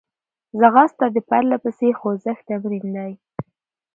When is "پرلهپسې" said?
1.29-1.89